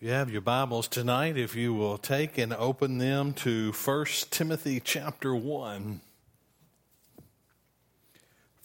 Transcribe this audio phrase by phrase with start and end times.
[0.00, 4.78] You have your Bibles tonight, if you will take and open them to 1 Timothy
[4.78, 6.00] chapter 1.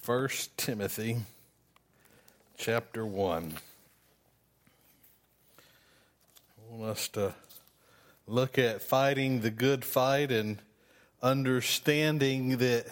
[0.05, 1.17] 1 Timothy
[2.55, 3.53] chapter 1.
[5.57, 7.33] I want us to
[8.27, 10.59] look at fighting the good fight and
[11.23, 12.85] understanding that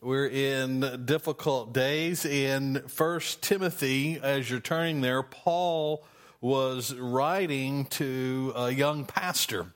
[0.00, 2.24] we're in difficult days.
[2.24, 6.02] In 1 Timothy, as you're turning there, Paul
[6.40, 9.66] was writing to a young pastor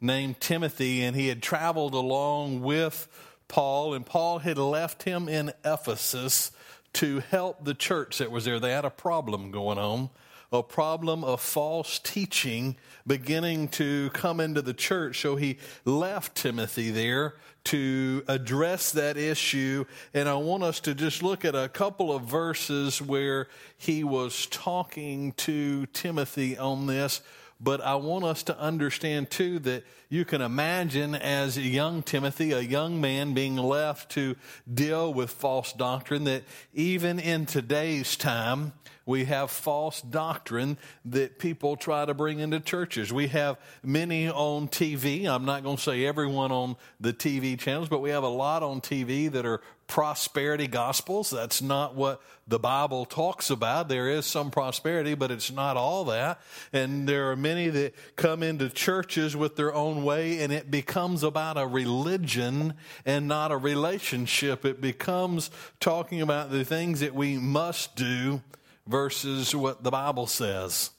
[0.00, 3.08] named Timothy, and he had traveled along with
[3.48, 6.52] Paul, and Paul had left him in Ephesus
[6.94, 8.60] to help the church that was there.
[8.60, 10.10] They had a problem going on,
[10.52, 15.20] a problem of false teaching beginning to come into the church.
[15.20, 17.34] So he left Timothy there
[17.64, 19.84] to address that issue.
[20.12, 24.46] And I want us to just look at a couple of verses where he was
[24.46, 27.22] talking to Timothy on this.
[27.60, 32.52] But I want us to understand too that you can imagine as a young Timothy,
[32.52, 34.36] a young man being left to
[34.72, 36.42] deal with false doctrine, that
[36.74, 38.74] even in today's time,
[39.06, 43.10] we have false doctrine that people try to bring into churches.
[43.10, 45.26] We have many on TV.
[45.26, 48.62] I'm not going to say everyone on the TV channels, but we have a lot
[48.62, 51.30] on TV that are prosperity gospels.
[51.30, 53.88] That's not what the Bible talks about.
[53.88, 56.40] There is some prosperity, but it's not all that.
[56.72, 61.22] And there are many that come into churches with their own way, and it becomes
[61.22, 64.64] about a religion and not a relationship.
[64.64, 65.50] It becomes
[65.80, 68.42] talking about the things that we must do
[68.86, 70.90] versus what the Bible says.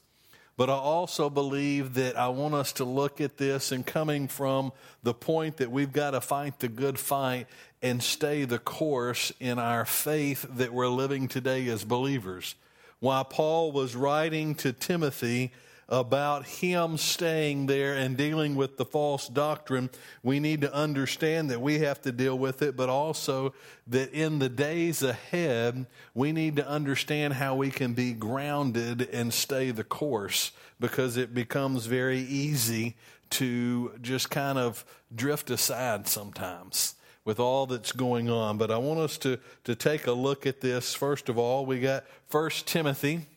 [0.55, 4.71] But I also believe that I want us to look at this and coming from
[5.01, 7.47] the point that we've got to fight the good fight
[7.81, 12.55] and stay the course in our faith that we're living today as believers.
[12.99, 15.51] While Paul was writing to Timothy,
[15.89, 19.89] about him staying there and dealing with the false doctrine,
[20.23, 23.53] we need to understand that we have to deal with it, but also
[23.87, 29.33] that in the days ahead, we need to understand how we can be grounded and
[29.33, 32.95] stay the course because it becomes very easy
[33.29, 38.57] to just kind of drift aside sometimes with all that's going on.
[38.57, 40.93] But I want us to, to take a look at this.
[40.93, 43.27] First of all, we got First Timothy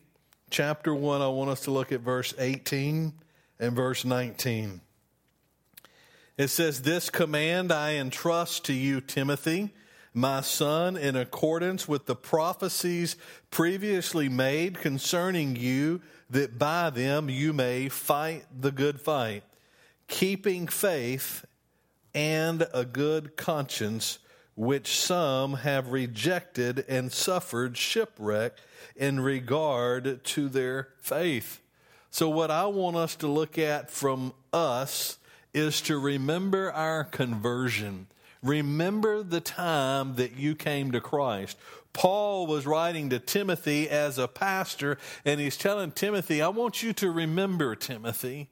[0.49, 3.13] chapter 1, I want us to look at verse 18
[3.59, 4.81] and verse 19.
[6.37, 9.73] It says, This command I entrust to you, Timothy,
[10.13, 13.17] my son, in accordance with the prophecies
[13.51, 19.43] previously made concerning you, that by them you may fight the good fight,
[20.07, 21.45] keeping faith
[22.13, 24.19] and a good conscience,
[24.57, 28.53] which some have rejected and suffered shipwreck
[28.95, 31.61] in regard to their faith.
[32.09, 35.19] So, what I want us to look at from us
[35.53, 38.07] is to remember our conversion.
[38.41, 41.55] Remember the time that you came to Christ.
[41.93, 46.93] Paul was writing to Timothy as a pastor, and he's telling Timothy, I want you
[46.93, 48.49] to remember, Timothy,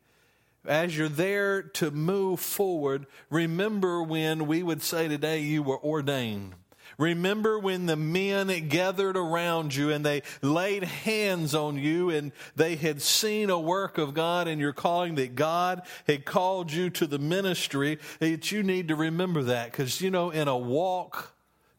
[0.67, 6.55] as you're there to move forward, remember when we would say today you were ordained.
[6.97, 12.75] Remember when the men gathered around you and they laid hands on you and they
[12.75, 17.07] had seen a work of God in your calling that God had called you to
[17.07, 21.34] the ministry that you need to remember that because you know in a walk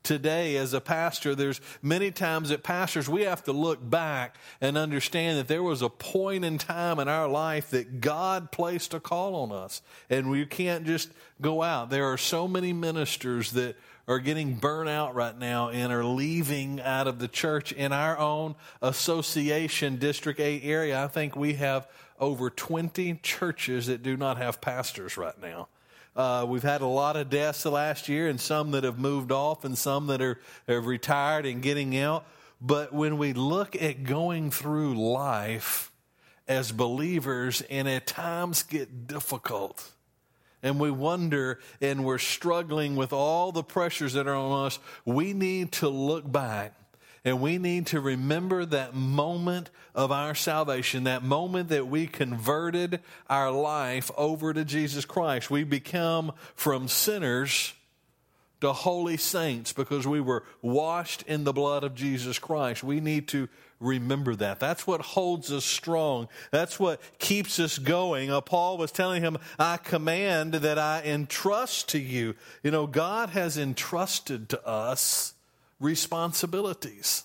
[0.06, 4.78] today as a pastor there's many times that pastors we have to look back and
[4.78, 9.00] understand that there was a point in time in our life that God placed a
[9.00, 13.76] call on us and we can't just go out there are so many ministers that
[14.08, 18.16] are getting burnt out right now and are leaving out of the church in our
[18.16, 21.02] own association, District 8 area.
[21.02, 21.88] I think we have
[22.20, 25.66] over 20 churches that do not have pastors right now.
[26.16, 29.30] Uh, we've had a lot of deaths the last year, and some that have moved
[29.30, 32.26] off, and some that are have retired and getting out.
[32.58, 35.92] But when we look at going through life
[36.48, 39.92] as believers, and at times get difficult,
[40.62, 45.34] and we wonder and we're struggling with all the pressures that are on us, we
[45.34, 46.72] need to look back
[47.26, 53.00] and we need to remember that moment of our salvation, that moment that we converted
[53.28, 55.50] our life over to Jesus Christ.
[55.50, 57.74] We become from sinners
[58.60, 62.84] to holy saints because we were washed in the blood of Jesus Christ.
[62.84, 63.48] We need to
[63.80, 64.60] remember that.
[64.60, 66.28] That's what holds us strong.
[66.52, 68.30] That's what keeps us going.
[68.30, 72.36] Uh, Paul was telling him, I command that I entrust to you.
[72.62, 75.34] You know, God has entrusted to us
[75.80, 77.24] responsibilities.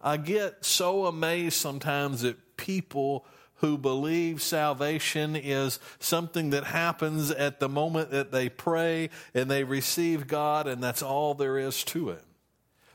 [0.00, 3.26] I get so amazed sometimes at people
[3.56, 9.64] who believe salvation is something that happens at the moment that they pray and they
[9.64, 12.22] receive God, and that's all there is to it.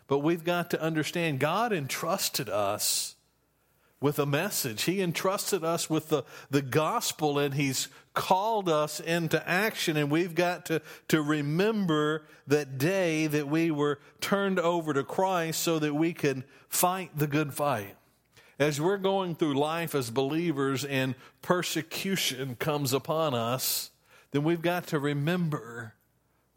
[0.07, 3.12] But we've got to understand God entrusted us
[4.03, 4.83] with a message.
[4.83, 9.95] He entrusted us with the, the gospel and He's called us into action.
[9.95, 15.61] And we've got to, to remember that day that we were turned over to Christ
[15.61, 17.95] so that we can fight the good fight.
[18.59, 23.89] As we're going through life as believers and persecution comes upon us,
[24.31, 25.93] then we've got to remember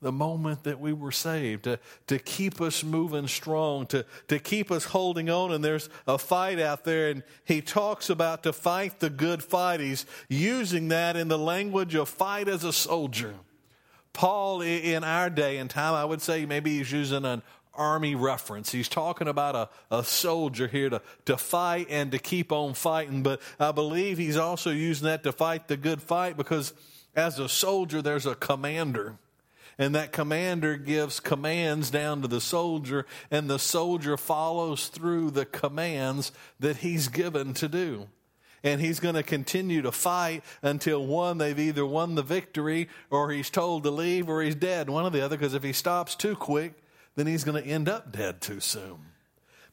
[0.02, 4.70] the moment that we were saved, to, to keep us moving strong, to, to keep
[4.70, 5.52] us holding on.
[5.52, 9.80] And there's a fight out there, and he talks about to fight the good fight.
[9.80, 13.34] He's using that in the language of fight as a soldier.
[14.12, 17.42] Paul, in our day and time, I would say maybe he's using an
[17.74, 18.72] army reference.
[18.72, 23.22] He's talking about a, a soldier here to, to fight and to keep on fighting.
[23.22, 26.72] But I believe he's also using that to fight the good fight because
[27.14, 29.18] as a soldier, there's a commander.
[29.78, 35.44] And that commander gives commands down to the soldier, and the soldier follows through the
[35.44, 38.08] commands that he's given to do
[38.66, 43.30] and he's going to continue to fight until one, they've either won the victory or
[43.30, 46.14] he's told to leave or he's dead, one or the other, because if he stops
[46.16, 46.74] too quick,
[47.14, 48.98] then he's going to end up dead too soon.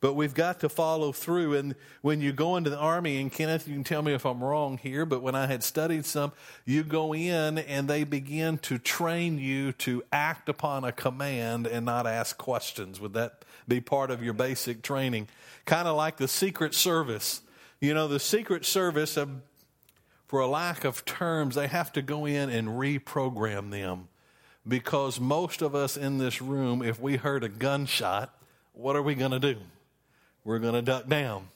[0.03, 1.53] But we've got to follow through.
[1.53, 4.43] And when you go into the army, and Kenneth, you can tell me if I'm
[4.43, 6.33] wrong here, but when I had studied some,
[6.65, 11.85] you go in and they begin to train you to act upon a command and
[11.85, 12.99] not ask questions.
[12.99, 15.29] Would that be part of your basic training?
[15.63, 17.41] Kind of like the Secret Service.
[17.79, 19.41] You know, the Secret Service, um,
[20.27, 24.09] for a lack of terms, they have to go in and reprogram them
[24.67, 28.37] because most of us in this room, if we heard a gunshot,
[28.73, 29.55] what are we going to do?
[30.43, 31.49] We're going to duck down.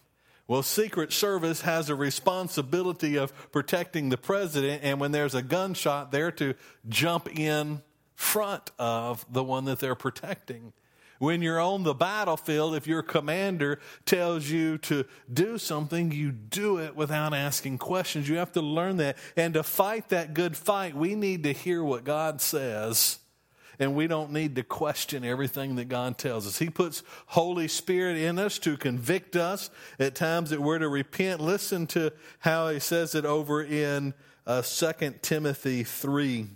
[0.47, 6.11] Well, Secret Service has a responsibility of protecting the president, and when there's a gunshot,
[6.11, 6.53] they're to
[6.87, 7.81] jump in
[8.15, 10.71] front of the one that they're protecting.
[11.19, 16.79] When you're on the battlefield, if your commander tells you to do something, you do
[16.79, 18.29] it without asking questions.
[18.29, 19.17] You have to learn that.
[19.35, 23.19] And to fight that good fight, we need to hear what God says.
[23.79, 26.57] And we don't need to question everything that God tells us.
[26.57, 29.69] He puts Holy Spirit in us to convict us
[29.99, 31.41] at times that we're to repent.
[31.41, 34.13] Listen to how he says it over in
[34.47, 36.47] uh, 2 Timothy 3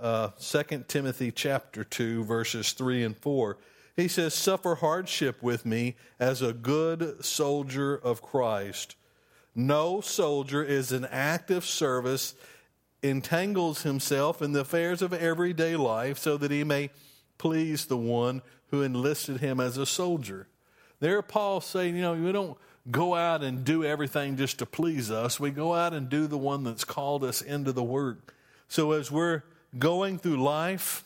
[0.00, 3.58] uh, 2 Timothy chapter 2, verses 3 and 4.
[3.96, 8.94] He says, Suffer hardship with me as a good soldier of Christ.
[9.54, 12.34] No soldier is in active service,
[13.02, 16.90] entangles himself in the affairs of everyday life so that he may
[17.38, 20.48] please the one who enlisted him as a soldier.
[21.00, 22.58] There, Paul's saying, you know, we don't
[22.90, 25.38] go out and do everything just to please us.
[25.38, 28.34] We go out and do the one that's called us into the work.
[28.68, 29.42] So as we're
[29.78, 31.04] going through life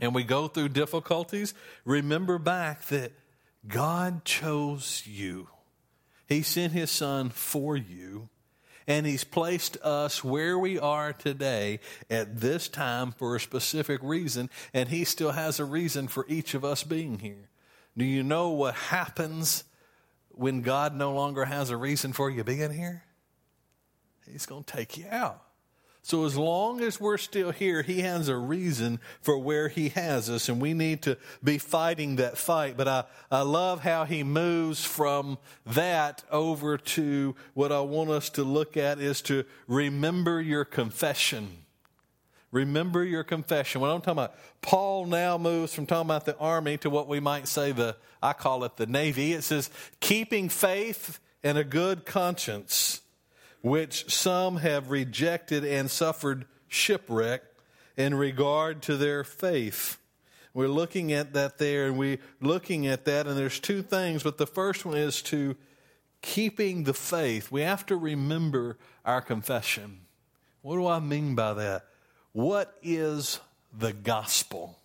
[0.00, 1.54] and we go through difficulties,
[1.84, 3.12] remember back that
[3.66, 5.48] God chose you.
[6.26, 8.28] He sent his son for you,
[8.86, 11.80] and he's placed us where we are today
[12.10, 16.54] at this time for a specific reason, and he still has a reason for each
[16.54, 17.48] of us being here.
[17.96, 19.64] Do you know what happens
[20.30, 23.04] when God no longer has a reason for you being here?
[24.30, 25.42] He's going to take you out.
[26.04, 30.28] So as long as we're still here, he has a reason for where he has
[30.28, 32.76] us, and we need to be fighting that fight.
[32.76, 38.30] But I, I love how he moves from that over to what I want us
[38.30, 41.48] to look at is to remember your confession.
[42.50, 43.80] Remember your confession.
[43.80, 47.20] What I'm talking about, Paul now moves from talking about the army to what we
[47.20, 49.34] might say the, I call it the navy.
[49.34, 53.01] It says, keeping faith and a good conscience
[53.62, 57.42] which some have rejected and suffered shipwreck
[57.96, 59.98] in regard to their faith.
[60.54, 64.36] We're looking at that there and we're looking at that, and there's two things, but
[64.36, 65.56] the first one is to
[66.20, 67.50] keeping the faith.
[67.50, 70.00] We have to remember our confession.
[70.60, 71.86] What do I mean by that?
[72.32, 73.40] What is
[73.76, 74.78] the gospel?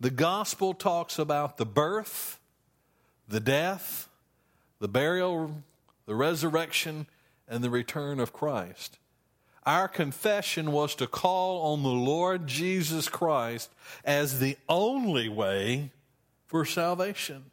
[0.00, 2.38] The gospel talks about the birth,
[3.28, 4.08] the death,
[4.78, 5.62] the burial,
[6.06, 7.06] the resurrection,
[7.48, 8.98] and the return of Christ.
[9.64, 13.70] Our confession was to call on the Lord Jesus Christ
[14.04, 15.90] as the only way
[16.46, 17.46] for salvation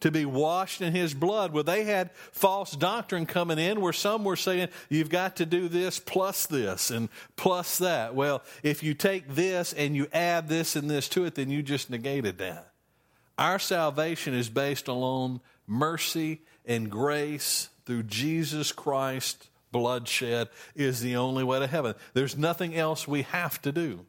[0.00, 1.52] to be washed in his blood.
[1.52, 5.68] Well, they had false doctrine coming in where some were saying, you've got to do
[5.68, 8.14] this plus this and plus that.
[8.14, 11.62] Well, if you take this and you add this and this to it, then you
[11.62, 12.72] just negated that.
[13.36, 21.42] Our salvation is based on mercy and grace through Jesus Christ bloodshed is the only
[21.42, 21.96] way to heaven.
[22.14, 24.06] There's nothing else we have to do.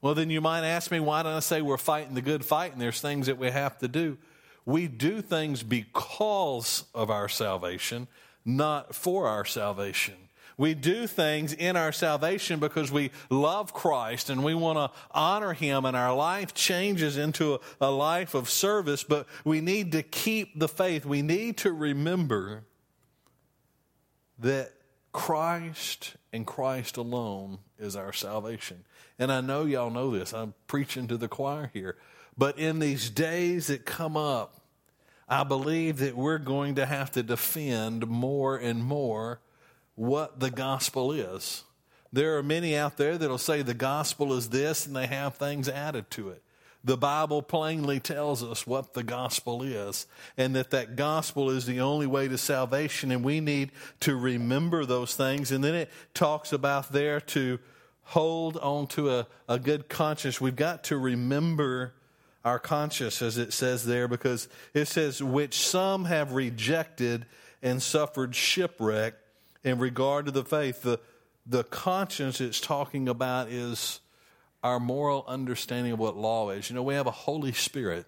[0.00, 2.72] Well, then you might ask me, why don't I say we're fighting the good fight
[2.72, 4.16] and there's things that we have to do?
[4.64, 8.08] We do things because of our salvation,
[8.46, 10.14] not for our salvation.
[10.56, 15.52] We do things in our salvation because we love Christ and we want to honor
[15.52, 20.02] Him, and our life changes into a, a, life of service, but we need to
[20.02, 21.04] keep the faith.
[21.04, 22.64] We need to remember
[24.38, 24.72] that
[25.12, 28.84] Christ and Christ alone is our salvation.
[29.18, 30.34] And I know y'all know this.
[30.34, 31.96] I'm preaching to the choir here.
[32.36, 34.60] But in these days that come up,
[35.28, 39.40] I believe that we're going to have to defend more and more
[39.94, 41.64] what the gospel is.
[42.12, 45.68] There are many out there that'll say the gospel is this and they have things
[45.68, 46.42] added to it.
[46.84, 50.06] The Bible plainly tells us what the gospel is
[50.36, 54.84] and that that gospel is the only way to salvation and we need to remember
[54.84, 55.50] those things.
[55.50, 57.58] And then it talks about there to
[58.04, 60.40] hold on to a, a good conscience.
[60.40, 61.94] We've got to remember
[62.44, 67.26] our conscience, as it says there, because it says, which some have rejected
[67.60, 69.14] and suffered shipwreck
[69.64, 70.82] in regard to the faith.
[70.82, 71.00] The,
[71.44, 73.98] the conscience it's talking about is
[74.66, 76.68] our moral understanding of what law is.
[76.68, 78.04] You know, we have a Holy Spirit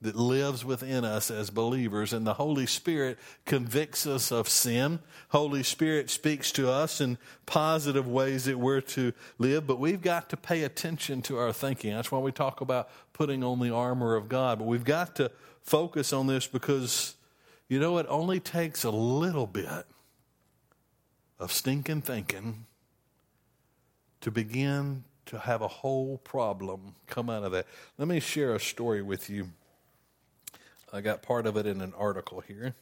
[0.00, 5.00] that lives within us as believers and the holy spirit convicts us of sin.
[5.30, 10.28] Holy spirit speaks to us in positive ways that we're to live but we've got
[10.28, 11.92] to pay attention to our thinking.
[11.92, 14.60] That's why we talk about putting on the armor of god.
[14.60, 15.32] But we've got to
[15.62, 17.16] focus on this because
[17.68, 19.84] you know it only takes a little bit
[21.40, 22.66] of stinking thinking
[24.20, 27.66] to begin to have a whole problem come out of that
[27.96, 29.48] let me share a story with you
[30.90, 32.74] I got part of it in an article here.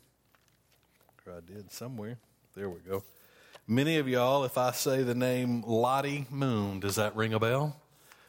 [1.26, 2.18] Or I did somewhere.
[2.54, 3.02] There we go.
[3.66, 7.80] Many of y'all, if I say the name Lottie Moon, does that ring a bell?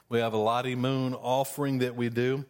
[0.10, 2.44] We have a Lottie Moon offering that we do.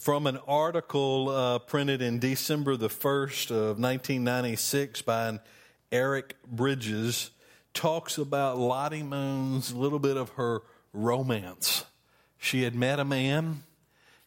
[0.00, 5.40] From an article uh, printed in December the 1st of 1996 by an
[5.92, 7.30] Eric Bridges,
[7.72, 10.62] talks about Lottie Moon's little bit of her
[10.94, 11.84] romance.
[12.38, 13.64] She had met a man,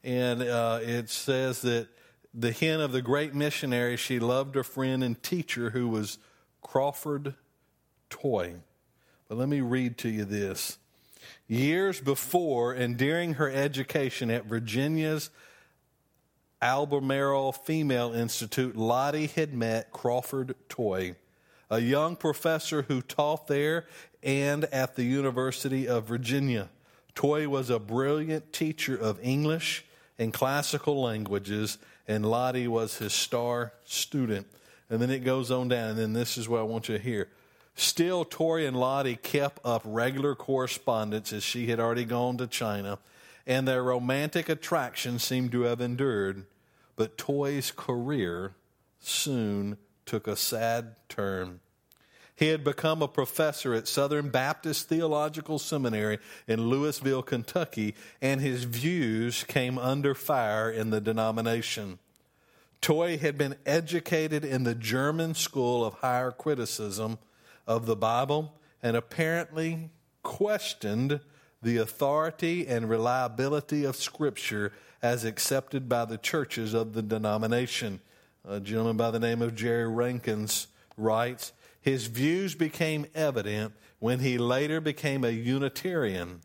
[0.04, 1.88] and uh, it says that
[2.34, 6.20] the hint of the great missionary, she loved her friend and teacher who was
[6.62, 7.34] Crawford
[8.10, 8.56] Toy.
[9.28, 10.78] But let me read to you this.
[11.48, 15.30] Years before and during her education at Virginia's
[16.62, 21.16] Albemarle Female Institute, Lottie had met Crawford Toy,
[21.70, 23.86] a young professor who taught there
[24.24, 26.70] and at the University of Virginia.
[27.16, 29.86] Toy was a brilliant teacher of English
[30.20, 34.48] and classical languages and Lottie was his star student.
[34.90, 37.04] And then it goes on down, and then this is what I want you to
[37.04, 37.28] hear.
[37.76, 42.98] Still, Toy and Lottie kept up regular correspondence as she had already gone to China,
[43.46, 46.46] and their romantic attraction seemed to have endured.
[46.96, 48.54] But Toy's career
[49.00, 51.60] soon took a sad turn.
[52.36, 58.64] He had become a professor at Southern Baptist Theological Seminary in Louisville, Kentucky, and his
[58.64, 62.00] views came under fire in the denomination.
[62.80, 67.18] Toy had been educated in the German school of higher criticism
[67.66, 69.90] of the Bible and apparently
[70.22, 71.20] questioned
[71.62, 78.00] the authority and reliability of Scripture as accepted by the churches of the denomination.
[78.50, 81.52] A gentleman by the name of Jerry Rankins writes
[81.82, 86.40] his views became evident when he later became a Unitarian.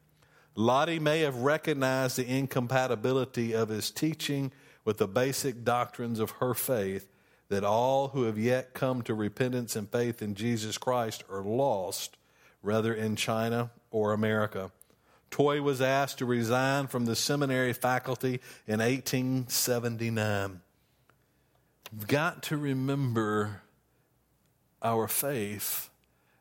[0.56, 4.50] Lottie may have recognized the incompatibility of his teaching
[4.84, 7.08] with the basic doctrines of her faith
[7.50, 12.16] that all who have yet come to repentance and faith in Jesus Christ are lost,
[12.62, 14.72] whether in China or America.
[15.30, 20.62] Toy was asked to resign from the seminary faculty in 1879.
[22.08, 23.62] Got to remember
[24.80, 25.90] our faith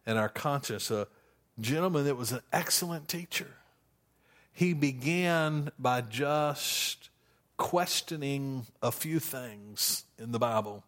[0.06, 0.90] and our conscience.
[0.90, 1.08] A
[1.60, 3.52] gentleman that was an excellent teacher.
[4.54, 7.10] He began by just
[7.58, 10.84] questioning a few things in the Bible.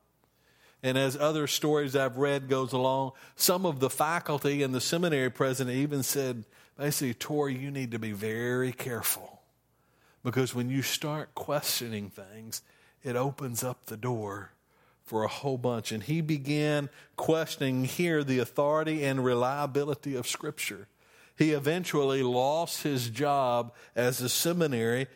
[0.82, 5.30] And as other stories I've read goes along, some of the faculty and the seminary
[5.30, 6.46] president even said,
[6.78, 9.42] basically, Toy, you need to be very careful.
[10.24, 12.62] Because when you start questioning things,
[13.04, 14.53] it opens up the door
[15.04, 15.92] for a whole bunch.
[15.92, 20.88] And he began questioning here the authority and reliability of Scripture.
[21.38, 25.08] He eventually lost his job as a seminary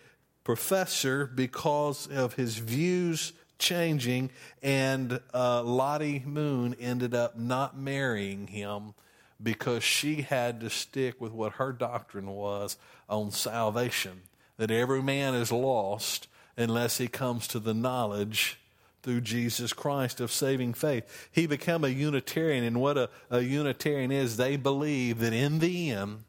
[0.44, 4.30] professor because of his views changing,
[4.62, 8.94] and uh, Lottie Moon ended up not marrying him
[9.42, 12.78] because she had to stick with what her doctrine was
[13.10, 14.22] on salvation
[14.58, 18.60] that every man is lost unless he comes to the knowledge
[19.04, 21.30] through Jesus Christ of saving faith.
[21.32, 25.92] He became a Unitarian, and what a, a Unitarian is, they believe that in the
[25.92, 26.24] end,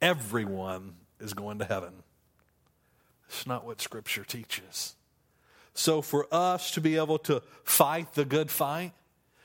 [0.00, 2.02] everyone is going to heaven.
[3.28, 4.94] It's not what Scripture teaches.
[5.74, 8.92] So, for us to be able to fight the good fight,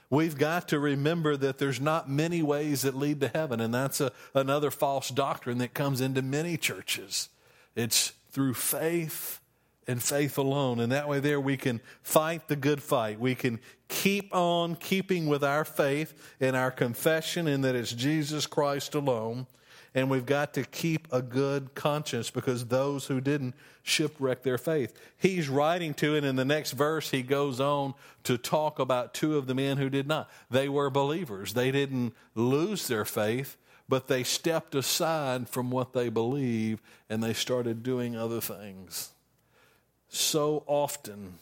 [0.09, 3.61] we've got to remember that there's not many ways that lead to heaven.
[3.61, 7.29] And that's a, another false doctrine that comes into many churches.
[7.75, 9.39] It's through faith
[9.87, 10.79] and faith alone.
[10.79, 13.19] And that way, there we can fight the good fight.
[13.19, 18.45] We can keep on keeping with our faith and our confession in that it's Jesus
[18.45, 19.47] Christ alone.
[19.95, 24.93] And we've got to keep a good conscience because those who didn't shipwreck their faith.
[25.17, 29.37] He's writing to, and in the next verse, he goes on to talk about two
[29.37, 30.29] of the men who did not.
[30.51, 33.57] They were believers, they didn't lose their faith,
[33.89, 39.13] but they stepped aside from what they believe and they started doing other things.
[40.09, 41.39] So often,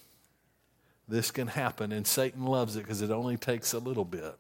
[1.07, 4.36] this can happen, and Satan loves it because it only takes a little bit.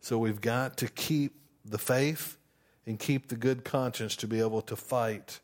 [0.00, 1.34] So we've got to keep
[1.64, 2.36] the faith
[2.86, 5.40] and keep the good conscience to be able to fight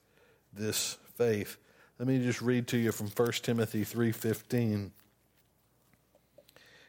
[0.52, 1.58] this faith.
[1.98, 4.92] Let me just read to you from 1 Timothy 3:15.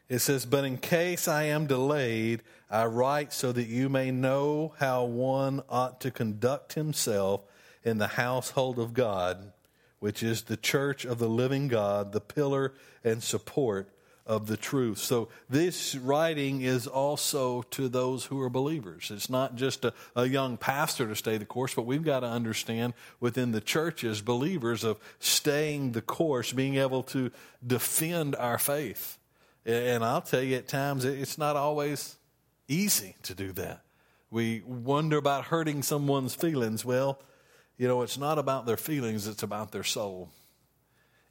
[0.08, 4.74] It says, "But in case I am delayed, I write so that you may know
[4.78, 7.42] how one ought to conduct himself
[7.82, 9.52] in the household of God,
[9.98, 12.74] which is the church of the living God, the pillar
[13.04, 13.90] and support
[14.26, 14.98] of the truth.
[14.98, 19.12] So this writing is also to those who are believers.
[19.14, 22.26] It's not just a, a, young pastor to stay the course, but we've got to
[22.26, 27.30] understand within the church as believers of staying the course, being able to
[27.64, 29.16] defend our faith.
[29.64, 32.16] And I'll tell you, at times it's not always
[32.66, 33.82] easy to do that.
[34.30, 36.84] We wonder about hurting someone's feelings.
[36.84, 37.20] Well,
[37.78, 40.30] you know, it's not about their feelings, it's about their soul.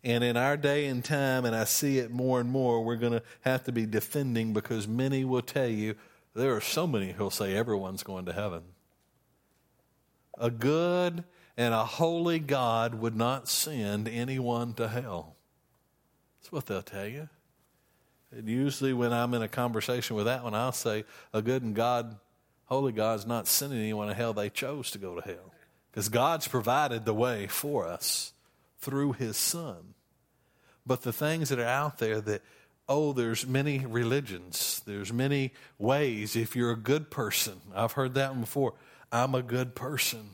[0.03, 3.13] And in our day and time, and I see it more and more, we're going
[3.13, 5.95] to have to be defending because many will tell you
[6.35, 8.61] there are so many who'll say everyone's going to heaven.
[10.37, 11.23] A good
[11.57, 15.35] and a holy God would not send anyone to hell.
[16.39, 17.29] That's what they'll tell you.
[18.31, 21.73] And usually, when I'm in a conversation with that one, I'll say, A good and
[21.73, 22.17] God,
[22.65, 24.33] holy God's not sending anyone to hell.
[24.33, 25.53] They chose to go to hell.
[25.95, 28.33] Because God's provided the way for us
[28.79, 29.93] through His Son.
[30.85, 32.41] But the things that are out there that,
[32.89, 36.35] oh, there's many religions, there's many ways.
[36.35, 38.73] If you're a good person, I've heard that one before.
[39.09, 40.31] I'm a good person,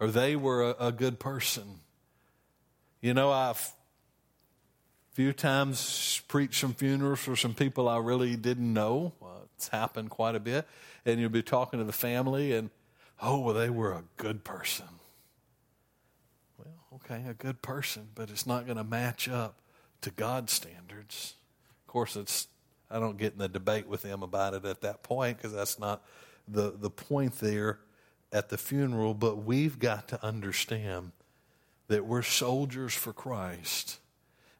[0.00, 1.78] or they were a, a good person.
[3.00, 3.72] You know, I've
[5.12, 9.12] few times preached some funerals for some people I really didn't know.
[9.22, 10.66] Uh, it's happened quite a bit,
[11.06, 12.70] and you'll be talking to the family, and
[13.20, 14.86] oh, well, they were a good person.
[16.58, 19.56] Well, okay, a good person, but it's not going to match up
[20.02, 21.34] to God's standards.
[21.82, 22.48] Of course, it's
[22.90, 25.78] I don't get in the debate with them about it at that point because that's
[25.78, 26.02] not
[26.48, 27.78] the, the point there
[28.32, 29.14] at the funeral.
[29.14, 31.12] But we've got to understand
[31.86, 33.98] that we're soldiers for Christ.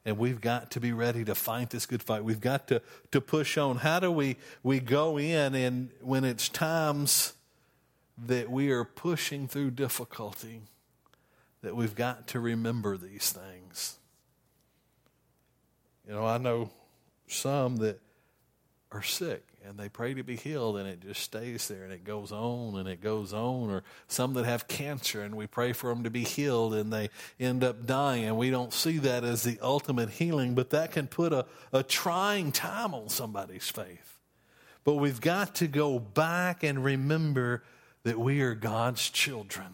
[0.05, 2.23] And we've got to be ready to fight this good fight.
[2.23, 3.77] We've got to, to push on.
[3.77, 7.33] How do we, we go in and when it's times
[8.25, 10.61] that we are pushing through difficulty,
[11.61, 13.97] that we've got to remember these things?
[16.07, 16.71] You know, I know
[17.27, 17.99] some that
[18.91, 22.03] are sick and they pray to be healed and it just stays there and it
[22.03, 25.89] goes on and it goes on or some that have cancer and we pray for
[25.89, 29.43] them to be healed and they end up dying and we don't see that as
[29.43, 34.19] the ultimate healing but that can put a, a trying time on somebody's faith
[34.83, 37.63] but we've got to go back and remember
[38.03, 39.67] that we are god's children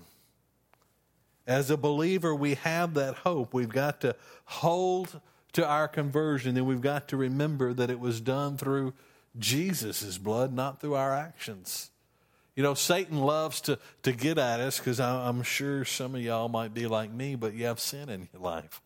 [1.45, 5.19] as a believer we have that hope we've got to hold
[5.57, 8.93] to our conversion, and we've got to remember that it was done through
[9.39, 11.89] Jesus' blood, not through our actions.
[12.55, 16.47] You know, Satan loves to, to get at us because I'm sure some of y'all
[16.47, 18.81] might be like me, but you have sin in your life.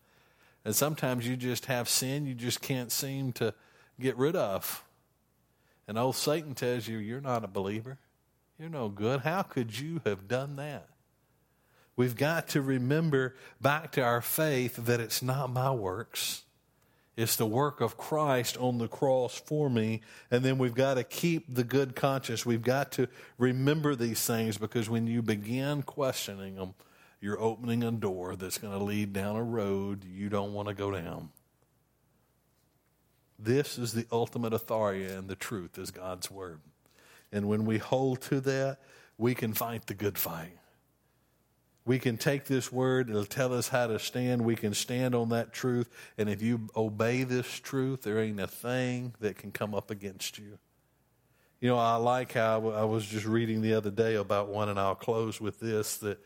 [0.64, 3.52] And sometimes you just have sin you just can't seem to
[4.00, 4.82] get rid of.
[5.86, 7.98] And old Satan tells you, You're not a believer.
[8.58, 9.20] You're no good.
[9.20, 10.88] How could you have done that?
[11.96, 16.42] We've got to remember back to our faith that it's not my works.
[17.16, 20.00] It's the work of Christ on the cross for me.
[20.30, 22.46] And then we've got to keep the good conscience.
[22.46, 26.74] We've got to remember these things because when you begin questioning them,
[27.20, 30.74] you're opening a door that's going to lead down a road you don't want to
[30.74, 31.28] go down.
[33.38, 36.60] This is the ultimate authority, and the truth is God's word.
[37.32, 38.78] And when we hold to that,
[39.18, 40.58] we can fight the good fight.
[41.84, 44.42] We can take this word, it'll tell us how to stand.
[44.42, 45.90] We can stand on that truth.
[46.16, 50.38] And if you obey this truth, there ain't a thing that can come up against
[50.38, 50.58] you.
[51.60, 54.78] You know, I like how I was just reading the other day about one, and
[54.78, 56.18] I'll close with this that,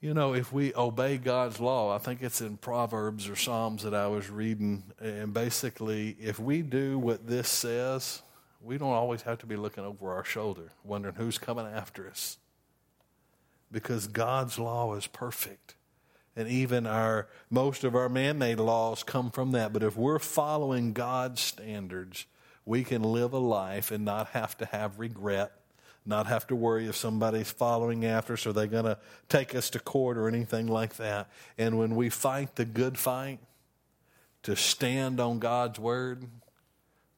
[0.00, 3.94] you know, if we obey God's law, I think it's in Proverbs or Psalms that
[3.94, 8.22] I was reading, and basically, if we do what this says,
[8.64, 12.38] we don't always have to be looking over our shoulder, wondering who's coming after us
[13.70, 15.74] because God's law is perfect.
[16.36, 19.72] And even our most of our man-made laws come from that.
[19.72, 22.26] But if we're following God's standards,
[22.64, 25.52] we can live a life and not have to have regret,
[26.06, 28.98] not have to worry if somebody's following after us, are they going to
[29.28, 31.28] take us to court or anything like that.
[31.58, 33.38] And when we fight the good fight
[34.44, 36.26] to stand on God's word,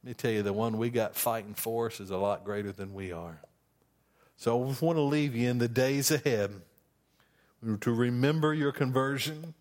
[0.07, 2.71] let me tell you, the one we got fighting for us is a lot greater
[2.71, 3.41] than we are.
[4.37, 6.53] So I want to leave you in the days ahead
[7.81, 9.55] to remember your conversion,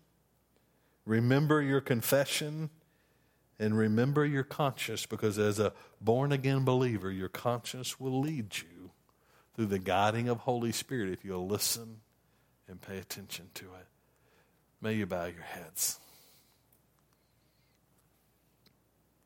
[1.04, 2.70] remember your confession,
[3.58, 8.92] and remember your conscience because as a born again believer, your conscience will lead you
[9.56, 11.96] through the guiding of Holy Spirit if you'll listen
[12.68, 13.88] and pay attention to it.
[14.80, 15.98] May you bow your heads.